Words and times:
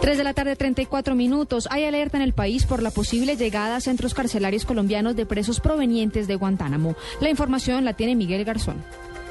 3 0.00 0.16
de 0.16 0.24
la 0.24 0.32
tarde, 0.32 0.54
34 0.54 1.14
minutos. 1.14 1.66
Hay 1.70 1.84
alerta 1.84 2.16
en 2.16 2.22
el 2.22 2.32
país 2.32 2.64
por 2.66 2.82
la 2.82 2.90
posible 2.90 3.36
llegada 3.36 3.76
a 3.76 3.80
centros 3.80 4.14
carcelarios 4.14 4.64
colombianos 4.64 5.16
de 5.16 5.26
presos 5.26 5.60
provenientes 5.60 6.28
de 6.28 6.36
Guantánamo. 6.36 6.94
La 7.20 7.30
información 7.30 7.84
la 7.84 7.94
tiene 7.94 8.14
Miguel 8.14 8.44
Garzón. 8.44 8.76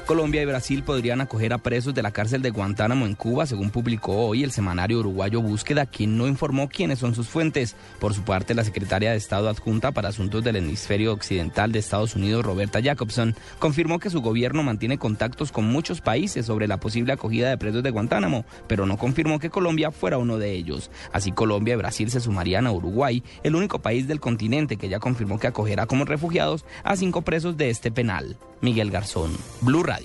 Colombia 0.08 0.40
y 0.40 0.46
Brasil 0.46 0.84
podrían 0.84 1.20
acoger 1.20 1.52
a 1.52 1.58
presos 1.58 1.92
de 1.92 2.02
la 2.02 2.12
cárcel 2.12 2.40
de 2.40 2.48
Guantánamo 2.48 3.04
en 3.04 3.14
Cuba, 3.14 3.44
según 3.44 3.68
publicó 3.68 4.26
hoy 4.26 4.42
el 4.42 4.52
semanario 4.52 5.00
uruguayo 5.00 5.42
Búsqueda, 5.42 5.84
quien 5.84 6.16
no 6.16 6.26
informó 6.26 6.70
quiénes 6.70 6.98
son 6.98 7.14
sus 7.14 7.28
fuentes. 7.28 7.76
Por 8.00 8.14
su 8.14 8.22
parte, 8.22 8.54
la 8.54 8.64
secretaria 8.64 9.10
de 9.10 9.18
Estado 9.18 9.50
adjunta 9.50 9.92
para 9.92 10.08
Asuntos 10.08 10.42
del 10.42 10.56
Hemisferio 10.56 11.12
Occidental 11.12 11.72
de 11.72 11.80
Estados 11.80 12.16
Unidos, 12.16 12.42
Roberta 12.42 12.80
Jacobson, 12.82 13.36
confirmó 13.58 13.98
que 13.98 14.08
su 14.08 14.22
gobierno 14.22 14.62
mantiene 14.62 14.96
contactos 14.96 15.52
con 15.52 15.66
muchos 15.66 16.00
países 16.00 16.46
sobre 16.46 16.68
la 16.68 16.80
posible 16.80 17.12
acogida 17.12 17.50
de 17.50 17.58
presos 17.58 17.82
de 17.82 17.90
Guantánamo, 17.90 18.46
pero 18.66 18.86
no 18.86 18.96
confirmó 18.96 19.38
que 19.38 19.50
Colombia 19.50 19.90
fuera 19.90 20.16
uno 20.16 20.38
de 20.38 20.52
ellos. 20.52 20.90
Así 21.12 21.32
Colombia 21.32 21.74
y 21.74 21.76
Brasil 21.76 22.10
se 22.10 22.20
sumarían 22.20 22.66
a 22.66 22.72
Uruguay, 22.72 23.22
el 23.42 23.54
único 23.54 23.80
país 23.80 24.08
del 24.08 24.20
continente 24.20 24.78
que 24.78 24.88
ya 24.88 25.00
confirmó 25.00 25.38
que 25.38 25.48
acogerá 25.48 25.84
como 25.84 26.06
refugiados 26.06 26.64
a 26.82 26.96
cinco 26.96 27.20
presos 27.20 27.58
de 27.58 27.68
este 27.68 27.90
penal. 27.90 28.38
Miguel 28.62 28.90
Garzón, 28.90 29.36
Blue 29.60 29.82
Radio. 29.82 29.97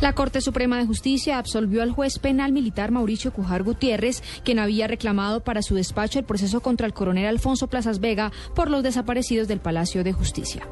La 0.00 0.12
Corte 0.12 0.40
Suprema 0.40 0.78
de 0.78 0.86
Justicia 0.86 1.38
absolvió 1.38 1.82
al 1.82 1.90
juez 1.90 2.20
penal 2.20 2.52
militar 2.52 2.92
Mauricio 2.92 3.32
Cujar 3.32 3.64
Gutiérrez, 3.64 4.22
quien 4.44 4.60
había 4.60 4.86
reclamado 4.86 5.40
para 5.40 5.60
su 5.60 5.74
despacho 5.74 6.20
el 6.20 6.24
proceso 6.24 6.60
contra 6.60 6.86
el 6.86 6.92
coronel 6.92 7.26
Alfonso 7.26 7.66
Plazas 7.66 7.98
Vega 7.98 8.30
por 8.54 8.70
los 8.70 8.84
desaparecidos 8.84 9.48
del 9.48 9.58
Palacio 9.58 10.04
de 10.04 10.12
Justicia. 10.12 10.68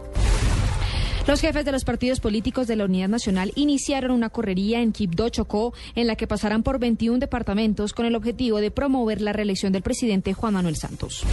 Los 1.26 1.40
jefes 1.40 1.64
de 1.64 1.72
los 1.72 1.84
partidos 1.84 2.20
políticos 2.20 2.68
de 2.68 2.76
la 2.76 2.84
Unidad 2.84 3.08
Nacional 3.08 3.50
iniciaron 3.56 4.12
una 4.12 4.30
correría 4.30 4.80
en 4.80 4.92
Quibdó, 4.92 5.28
Chocó, 5.28 5.74
en 5.96 6.06
la 6.06 6.14
que 6.14 6.28
pasarán 6.28 6.62
por 6.62 6.78
21 6.78 7.18
departamentos 7.18 7.92
con 7.94 8.06
el 8.06 8.14
objetivo 8.14 8.60
de 8.60 8.70
promover 8.70 9.20
la 9.20 9.32
reelección 9.32 9.72
del 9.72 9.82
presidente 9.82 10.34
Juan 10.34 10.54
Manuel 10.54 10.76
Santos. 10.76 11.24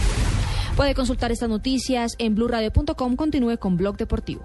Puede 0.76 0.96
consultar 0.96 1.30
estas 1.30 1.48
noticias 1.48 2.16
en 2.18 2.34
blurradio.com. 2.34 3.14
Continúe 3.14 3.56
con 3.58 3.76
Blog 3.76 3.96
Deportivo. 3.96 4.42